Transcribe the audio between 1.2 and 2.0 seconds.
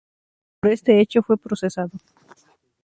fue procesado.